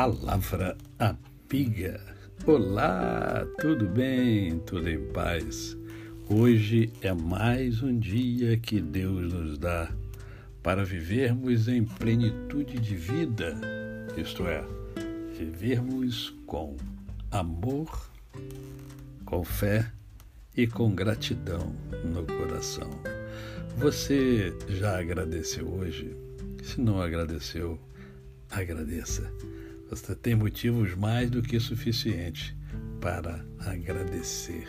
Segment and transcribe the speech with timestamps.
[0.00, 2.00] Palavra amiga.
[2.46, 4.58] Olá, tudo bem?
[4.60, 5.76] Tudo em paz?
[6.26, 9.92] Hoje é mais um dia que Deus nos dá
[10.62, 13.54] para vivermos em plenitude de vida,
[14.16, 14.64] isto é,
[15.38, 16.78] vivermos com
[17.30, 18.10] amor,
[19.26, 19.92] com fé
[20.56, 21.76] e com gratidão
[22.06, 22.88] no coração.
[23.76, 26.16] Você já agradeceu hoje?
[26.62, 27.78] Se não agradeceu,
[28.50, 29.30] agradeça.
[29.90, 32.54] Você tem motivos mais do que suficientes
[33.00, 34.68] para agradecer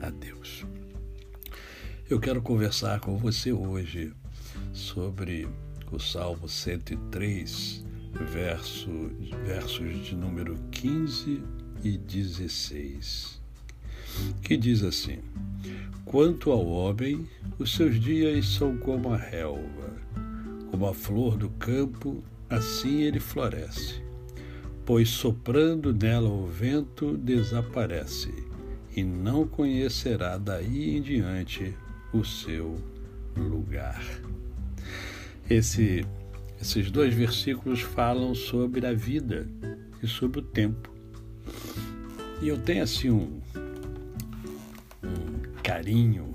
[0.00, 0.64] a Deus.
[2.08, 4.12] Eu quero conversar com você hoje
[4.72, 5.48] sobre
[5.90, 7.84] o Salmo 103,
[8.32, 9.10] verso,
[9.44, 11.42] versos de número 15
[11.82, 13.42] e 16,
[14.40, 15.18] que diz assim:
[16.04, 19.96] Quanto ao homem, os seus dias são como a relva,
[20.70, 24.03] como a flor do campo, assim ele floresce.
[24.86, 28.34] Pois soprando nela o vento desaparece,
[28.94, 31.74] e não conhecerá daí em diante
[32.12, 32.76] o seu
[33.36, 34.04] lugar.
[35.48, 36.06] Esse,
[36.60, 39.48] esses dois versículos falam sobre a vida
[40.02, 40.90] e sobre o tempo.
[42.42, 43.40] E eu tenho assim um,
[45.02, 46.34] um carinho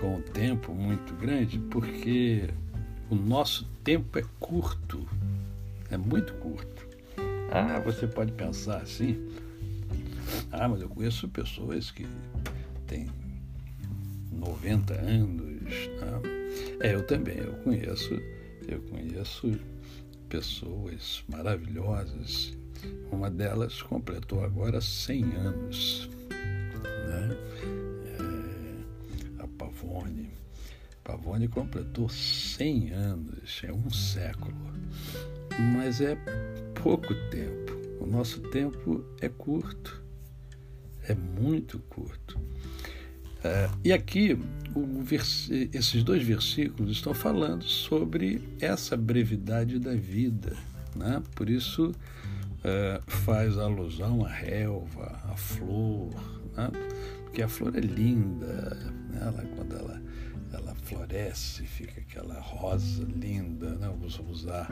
[0.00, 2.48] com o tempo muito grande, porque
[3.10, 5.08] o nosso tempo é curto,
[5.90, 6.81] é muito curto.
[7.54, 9.28] Ah, você pode pensar assim.
[10.50, 12.06] Ah, mas eu conheço pessoas que
[12.86, 13.10] têm
[14.32, 15.60] 90 anos.
[15.60, 16.20] Né?
[16.80, 18.14] É, eu também, eu conheço,
[18.66, 19.52] eu conheço
[20.30, 22.56] pessoas maravilhosas.
[23.10, 26.08] Uma delas completou agora 100 anos.
[26.30, 27.36] Né?
[29.38, 30.30] É, a Pavone.
[31.04, 34.56] Pavone completou 100 anos, é um século.
[35.74, 36.16] Mas é
[36.82, 37.72] pouco tempo.
[38.00, 40.02] O nosso tempo é curto,
[41.04, 42.38] é muito curto.
[43.44, 44.36] É, e aqui,
[45.72, 50.56] esses dois versículos estão falando sobre essa brevidade da vida.
[50.96, 51.22] Né?
[51.34, 51.92] Por isso,
[52.64, 56.10] é, faz alusão à relva, à flor,
[56.56, 56.70] né?
[57.24, 58.76] porque a flor é linda?
[59.22, 60.02] Ela, quando ela
[60.52, 63.88] ela floresce, fica aquela rosa linda, né?
[63.88, 64.68] Vamos usar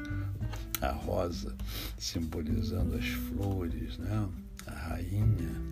[0.80, 1.54] a rosa
[1.98, 4.28] simbolizando as flores, né?
[4.66, 5.62] A rainha,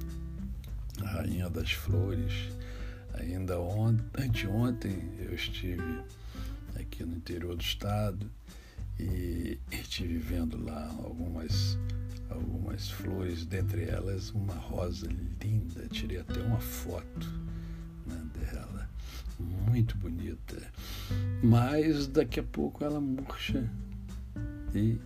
[1.03, 2.33] a rainha das flores.
[3.15, 6.03] Ainda ontem, anteontem eu estive
[6.77, 8.31] aqui no interior do estado
[8.99, 11.78] e estive vendo lá algumas
[12.31, 15.09] algumas flores, dentre elas uma rosa
[15.43, 17.27] linda, tirei até uma foto
[19.78, 20.56] muito bonita.
[21.43, 23.69] Mas daqui a pouco ela murcha
[24.75, 24.99] e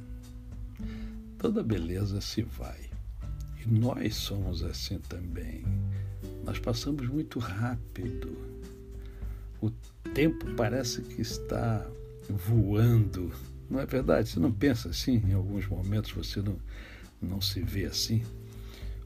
[1.39, 2.91] toda beleza se vai.
[3.65, 5.63] E nós somos assim também.
[6.45, 8.37] Nós passamos muito rápido.
[9.61, 9.71] O
[10.15, 11.87] tempo parece que está
[12.29, 13.31] voando.
[13.71, 14.31] Não é verdade?
[14.31, 15.23] Você não pensa assim?
[15.29, 16.57] Em alguns momentos você não,
[17.21, 18.23] não se vê assim?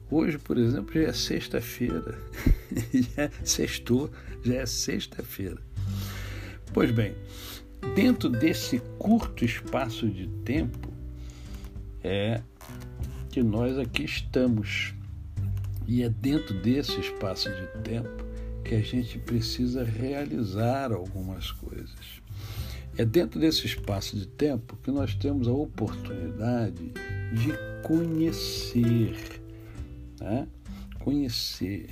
[0.09, 2.17] Hoje, por exemplo, já é sexta-feira.
[2.93, 4.09] já é sextou,
[4.43, 5.57] já é sexta-feira.
[6.73, 7.13] Pois bem,
[7.93, 10.93] dentro desse curto espaço de tempo
[12.03, 12.41] é
[13.31, 14.93] que nós aqui estamos.
[15.85, 18.25] E é dentro desse espaço de tempo
[18.63, 22.21] que a gente precisa realizar algumas coisas.
[22.97, 26.91] É dentro desse espaço de tempo que nós temos a oportunidade
[27.33, 27.53] de
[27.83, 29.36] conhecer
[30.19, 30.47] né?
[30.99, 31.89] conhecer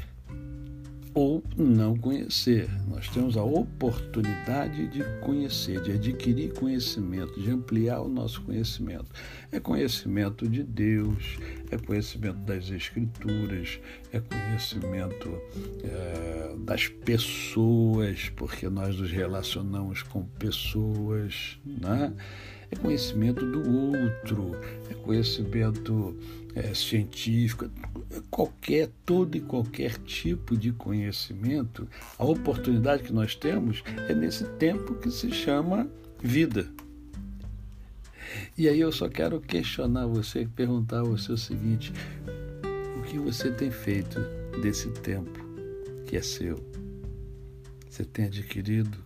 [1.15, 2.69] ou não conhecer.
[2.89, 9.05] Nós temos a oportunidade de conhecer, de adquirir conhecimento, de ampliar o nosso conhecimento.
[9.49, 11.37] É conhecimento de Deus,
[11.71, 13.79] é conhecimento das Escrituras,
[14.11, 15.41] é conhecimento
[15.85, 22.13] é, das pessoas, porque nós nos relacionamos com pessoas, né?
[22.69, 24.51] é conhecimento do outro,
[24.89, 26.17] é conhecimento
[26.55, 27.69] é, científico,
[28.29, 31.87] qualquer, todo e qualquer tipo de conhecimento,
[32.17, 35.89] a oportunidade que nós temos é nesse tempo que se chama
[36.21, 36.67] vida.
[38.57, 41.93] E aí eu só quero questionar você, perguntar a você o seguinte:
[42.97, 44.19] o que você tem feito
[44.61, 45.39] desse tempo
[46.05, 46.57] que é seu?
[47.89, 48.97] Você tem adquirido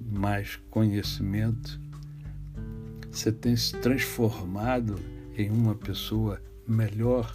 [0.00, 1.78] mais conhecimento?
[3.10, 4.98] Você tem se transformado
[5.36, 7.34] em uma pessoa melhor,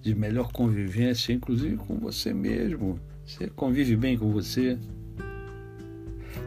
[0.00, 2.98] de melhor convivência, inclusive com você mesmo.
[3.26, 4.78] Você convive bem com você?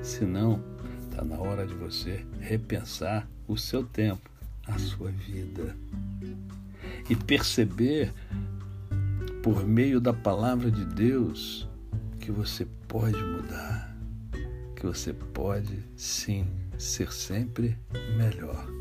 [0.02, 0.64] Se não,
[1.04, 4.32] está na hora de você repensar o seu tempo
[4.68, 5.76] a sua vida
[7.10, 8.14] e perceber,
[9.44, 11.68] por meio da palavra de Deus,
[12.20, 13.98] que você pode mudar,
[14.76, 16.46] que você pode sim
[16.78, 17.78] ser sempre
[18.18, 18.81] melhor.